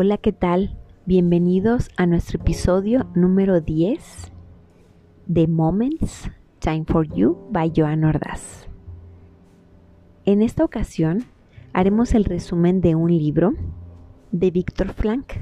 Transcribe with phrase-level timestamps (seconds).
[0.00, 0.76] Hola, ¿qué tal?
[1.06, 4.30] Bienvenidos a nuestro episodio número 10
[5.26, 8.68] de Moments Time for You by Joan Ordaz.
[10.24, 11.24] En esta ocasión
[11.72, 13.54] haremos el resumen de un libro
[14.30, 15.32] de Víctor Frank.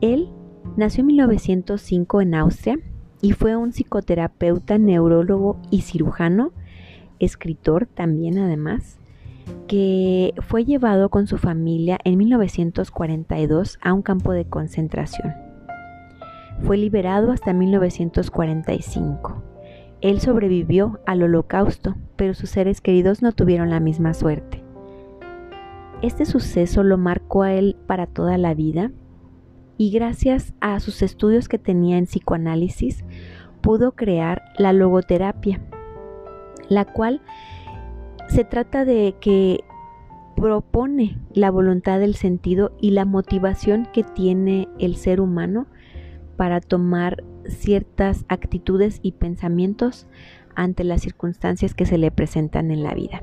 [0.00, 0.30] Él
[0.76, 2.78] nació en 1905 en Austria
[3.20, 6.50] y fue un psicoterapeuta, neurólogo y cirujano,
[7.20, 8.98] escritor también además,
[9.68, 15.32] que fue llevado con su familia en 1942 a un campo de concentración.
[16.62, 19.42] Fue liberado hasta 1945.
[20.00, 24.62] Él sobrevivió al holocausto, pero sus seres queridos no tuvieron la misma suerte.
[26.02, 28.90] Este suceso lo marcó a él para toda la vida
[29.78, 33.04] y gracias a sus estudios que tenía en psicoanálisis
[33.60, 35.60] pudo crear la logoterapia,
[36.68, 37.22] la cual
[38.34, 39.62] se trata de que
[40.34, 45.68] propone la voluntad del sentido y la motivación que tiene el ser humano
[46.36, 50.08] para tomar ciertas actitudes y pensamientos
[50.56, 53.22] ante las circunstancias que se le presentan en la vida.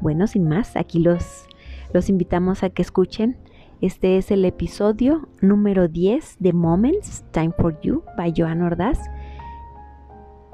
[0.00, 1.46] Bueno, sin más, aquí los,
[1.92, 3.36] los invitamos a que escuchen.
[3.82, 8.98] Este es el episodio número 10 de Moments, Time for You, by Joan Ordaz.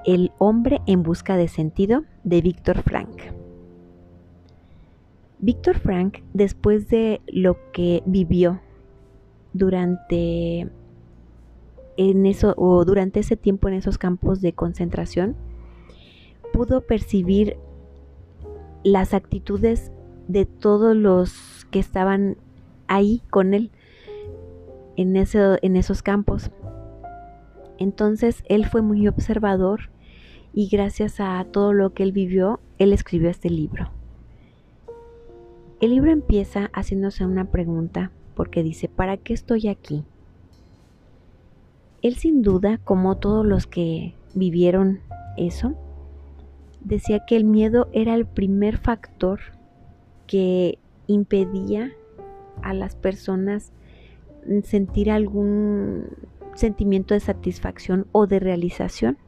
[0.04, 3.22] El hombre en busca de sentido de Víctor Frank.
[5.38, 8.60] Víctor Frank, después de lo que vivió
[9.54, 10.68] durante
[11.96, 15.36] en eso o durante ese tiempo en esos campos de concentración,
[16.52, 17.56] pudo percibir
[18.82, 19.90] las actitudes
[20.28, 22.36] de todos los que estaban
[22.88, 23.70] ahí con él
[24.96, 26.50] en, en esos campos.
[27.78, 29.93] Entonces él fue muy observador
[30.54, 33.90] y gracias a todo lo que él vivió, él escribió este libro.
[35.80, 40.04] El libro empieza haciéndose una pregunta porque dice, ¿para qué estoy aquí?
[42.02, 45.00] Él sin duda, como todos los que vivieron
[45.36, 45.74] eso,
[46.80, 49.40] decía que el miedo era el primer factor
[50.26, 51.92] que impedía
[52.62, 53.72] a las personas
[54.62, 56.06] sentir algún
[56.54, 59.18] sentimiento de satisfacción o de realización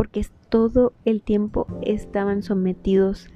[0.00, 3.28] porque todo el tiempo estaban sometidos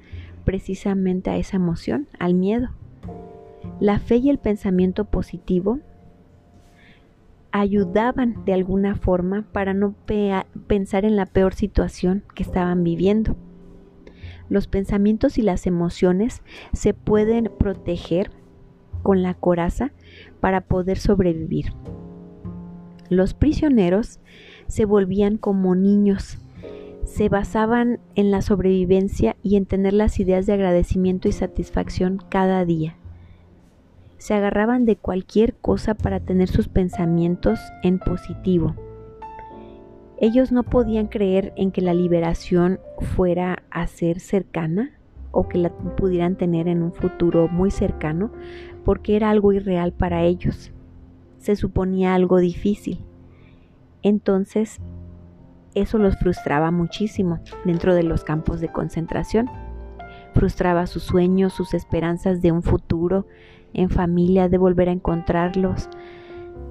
[0.45, 2.69] precisamente a esa emoción, al miedo.
[3.79, 5.77] La fe y el pensamiento positivo
[7.51, 9.93] ayudaban de alguna forma para no
[10.65, 13.35] pensar en la peor situación que estaban viviendo.
[14.49, 16.41] Los pensamientos y las emociones
[16.73, 18.31] se pueden proteger
[19.03, 19.91] con la coraza
[20.39, 21.73] para poder sobrevivir.
[23.11, 24.19] Los prisioneros
[24.65, 26.39] se volvían como niños
[27.05, 32.65] se basaban en la sobrevivencia y en tener las ideas de agradecimiento y satisfacción cada
[32.65, 32.97] día.
[34.17, 38.75] Se agarraban de cualquier cosa para tener sus pensamientos en positivo.
[40.17, 42.79] Ellos no podían creer en que la liberación
[43.15, 44.91] fuera a ser cercana
[45.31, 48.31] o que la pudieran tener en un futuro muy cercano
[48.83, 50.71] porque era algo irreal para ellos.
[51.37, 52.99] Se suponía algo difícil.
[54.01, 54.79] Entonces
[55.75, 59.49] eso los frustraba muchísimo dentro de los campos de concentración.
[60.33, 63.27] Frustraba sus sueños, sus esperanzas de un futuro
[63.73, 65.89] en familia, de volver a encontrarlos,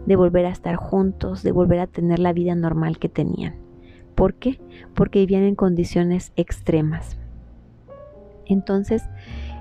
[0.07, 3.57] de volver a estar juntos, de volver a tener la vida normal que tenían.
[4.15, 4.61] ¿Por qué?
[4.95, 7.19] Porque vivían en condiciones extremas.
[8.47, 9.03] Entonces,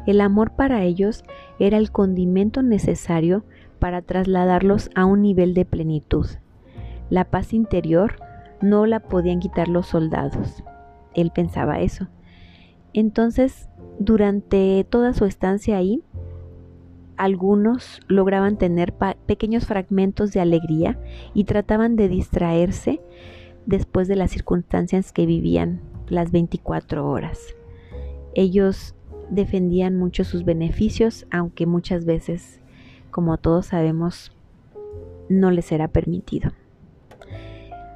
[0.05, 1.23] el amor para ellos
[1.59, 3.45] era el condimento necesario
[3.79, 6.27] para trasladarlos a un nivel de plenitud.
[7.09, 8.15] La paz interior
[8.63, 10.63] no la podían quitar los soldados.
[11.13, 12.07] Él pensaba eso.
[12.93, 13.69] Entonces,
[13.99, 16.01] durante toda su estancia ahí,
[17.17, 18.93] algunos lograban tener
[19.25, 20.99] pequeños fragmentos de alegría
[21.33, 23.01] y trataban de distraerse
[23.65, 27.55] después de las circunstancias que vivían las 24 horas.
[28.33, 28.95] Ellos
[29.29, 32.61] defendían mucho sus beneficios, aunque muchas veces,
[33.11, 34.35] como todos sabemos,
[35.29, 36.51] no les era permitido.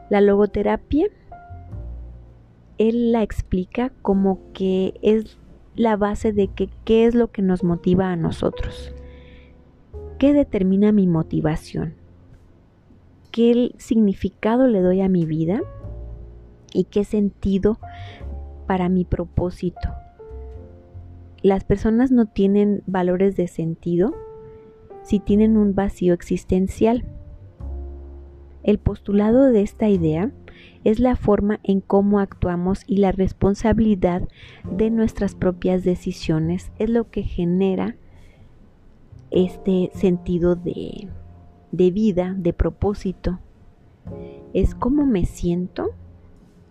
[0.10, 1.08] La logoterapia,
[2.78, 5.38] él la explica como que es
[5.76, 8.94] la base de que, qué es lo que nos motiva a nosotros.
[10.18, 11.96] ¿Qué determina mi motivación?
[13.32, 15.62] ¿Qué significado le doy a mi vida?
[16.74, 17.80] ¿Y qué sentido
[18.66, 19.90] para mi propósito?
[21.44, 24.16] Las personas no tienen valores de sentido
[25.04, 27.06] si tienen un vacío existencial.
[28.68, 30.30] El postulado de esta idea
[30.84, 34.28] es la forma en cómo actuamos y la responsabilidad
[34.70, 37.96] de nuestras propias decisiones es lo que genera
[39.32, 41.08] este sentido de,
[41.72, 43.40] de vida, de propósito.
[44.54, 45.92] Es cómo me siento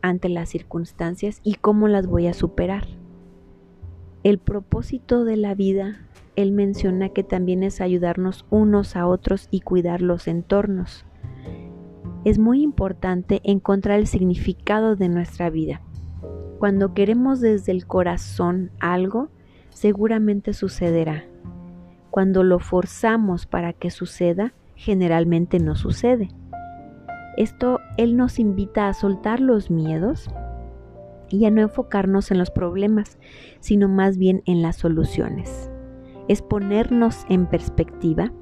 [0.02, 2.88] ante las circunstancias y cómo las voy a superar.
[4.22, 6.06] El propósito de la vida,
[6.36, 11.06] él menciona que también es ayudarnos unos a otros y cuidar los entornos.
[12.26, 15.80] Es muy importante encontrar el significado de nuestra vida.
[16.58, 19.28] Cuando queremos desde el corazón algo,
[19.70, 21.24] seguramente sucederá.
[22.10, 26.30] Cuando lo forzamos para que suceda, generalmente no sucede.
[27.36, 30.28] Esto Él nos invita a soltar los miedos
[31.30, 33.18] y a no enfocarnos en los problemas,
[33.60, 35.70] sino más bien en las soluciones.
[36.26, 38.32] Es ponernos en perspectiva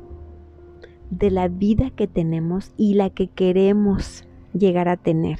[1.10, 5.38] de la vida que tenemos y la que queremos llegar a tener.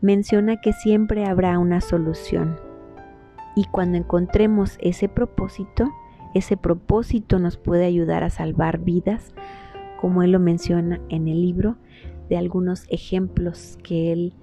[0.00, 2.56] Menciona que siempre habrá una solución
[3.56, 5.90] y cuando encontremos ese propósito,
[6.34, 9.34] ese propósito nos puede ayudar a salvar vidas,
[9.98, 11.76] como él lo menciona en el libro,
[12.28, 14.34] de algunos ejemplos que él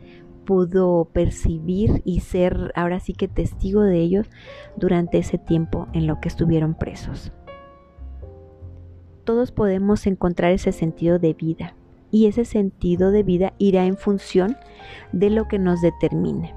[0.45, 4.29] pudo percibir y ser ahora sí que testigo de ellos
[4.75, 7.31] durante ese tiempo en lo que estuvieron presos.
[9.23, 11.75] Todos podemos encontrar ese sentido de vida
[12.11, 14.57] y ese sentido de vida irá en función
[15.11, 16.55] de lo que nos determine.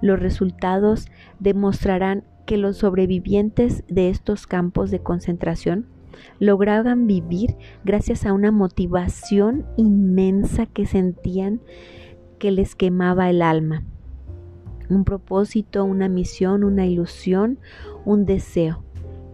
[0.00, 1.06] Los resultados
[1.38, 5.86] demostrarán que los sobrevivientes de estos campos de concentración
[6.38, 11.60] lograban vivir gracias a una motivación inmensa que sentían
[12.38, 13.84] que les quemaba el alma.
[14.88, 17.58] Un propósito, una misión, una ilusión,
[18.04, 18.84] un deseo.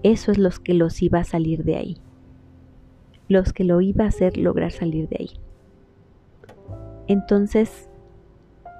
[0.02, 1.98] Eso es lo que los iba a salir de ahí.
[3.32, 5.31] Los que lo iba a hacer lograr salir de ahí.
[7.08, 7.88] Entonces,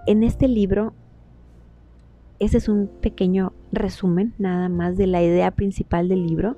[0.07, 0.95] en este libro
[2.43, 6.57] ese es un pequeño resumen nada más de la idea principal del libro,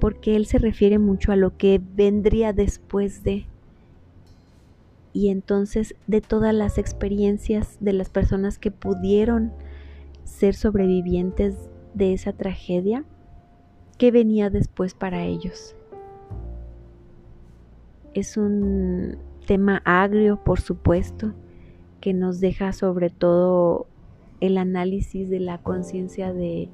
[0.00, 3.46] porque él se refiere mucho a lo que vendría después de
[5.12, 9.52] y entonces de todas las experiencias de las personas que pudieron
[10.24, 13.04] ser sobrevivientes de esa tragedia,
[13.96, 15.76] ¿qué venía después para ellos?
[18.14, 21.32] Es un tema agrio, por supuesto,
[22.00, 23.86] que nos deja sobre todo
[24.40, 26.68] el análisis de la conciencia de,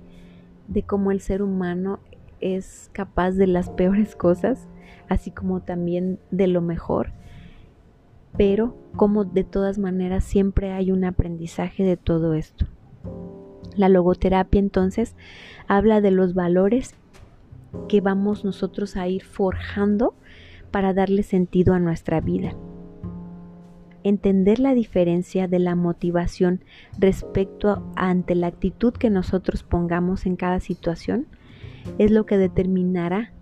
[0.68, 2.00] de cómo el ser humano
[2.40, 4.66] es capaz de las peores cosas,
[5.08, 7.12] así como también de lo mejor,
[8.36, 12.66] pero como de todas maneras siempre hay un aprendizaje de todo esto.
[13.74, 15.16] La logoterapia entonces
[15.66, 16.94] habla de los valores
[17.88, 20.14] que vamos nosotros a ir forjando
[20.70, 22.52] para darle sentido a nuestra vida
[24.08, 26.62] entender la diferencia de la motivación
[26.96, 31.26] respecto ante la actitud que nosotros pongamos en cada situación
[31.98, 33.32] es lo que determinará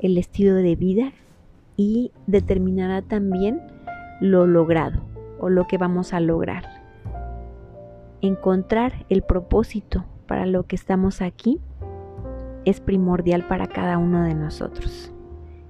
[0.00, 1.12] el estilo de vida
[1.76, 3.60] y determinará también
[4.20, 5.04] lo logrado
[5.38, 6.64] o lo que vamos a lograr.
[8.22, 11.60] Encontrar el propósito para lo que estamos aquí
[12.64, 15.12] es primordial para cada uno de nosotros.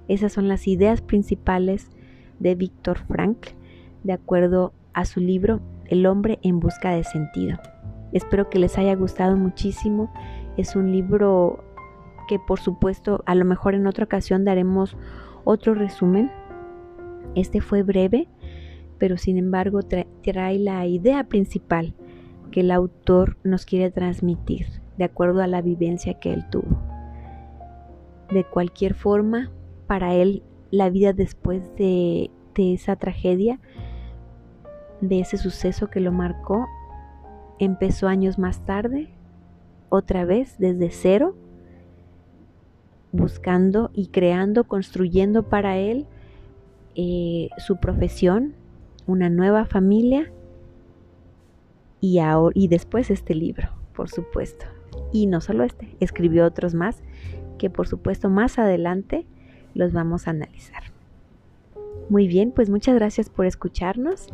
[0.08, 1.90] Esas son las ideas principales
[2.38, 3.50] de Víctor Frankl
[4.04, 7.58] de acuerdo a su libro El hombre en busca de sentido.
[8.12, 10.12] Espero que les haya gustado muchísimo.
[10.56, 11.64] Es un libro
[12.28, 14.96] que por supuesto a lo mejor en otra ocasión daremos
[15.44, 16.30] otro resumen.
[17.34, 18.28] Este fue breve,
[18.98, 21.94] pero sin embargo trae, la idea principal
[22.50, 24.66] que el autor nos quiere transmitir
[24.96, 26.80] de acuerdo a la vivencia que él tuvo.
[28.30, 29.50] De cualquier forma,
[29.86, 33.60] para él la vida después de, de esa tragedia
[35.00, 36.66] de ese suceso que lo marcó
[37.58, 39.08] empezó años más tarde,
[39.88, 41.36] otra vez desde cero,
[43.12, 46.06] buscando y creando, construyendo para él
[46.94, 48.54] eh, su profesión,
[49.06, 50.32] una nueva familia
[52.00, 54.66] y, ahora, y después este libro, por supuesto.
[55.12, 57.02] Y no solo este, escribió otros más
[57.58, 59.26] que por supuesto más adelante
[59.76, 60.82] los vamos a analizar.
[62.08, 64.28] Muy bien, pues muchas gracias por escucharnos.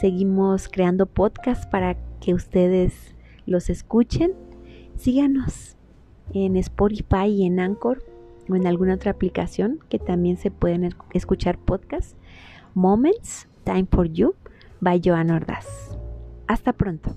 [0.00, 3.14] Seguimos creando podcasts para que ustedes
[3.46, 4.34] los escuchen.
[4.96, 5.76] Síganos
[6.32, 8.04] en Spotify y en Anchor
[8.48, 12.14] o en alguna otra aplicación que también se pueden escuchar podcasts.
[12.74, 14.34] Moments, Time for You,
[14.80, 15.96] by Joan Ordaz.
[16.46, 17.16] Hasta pronto.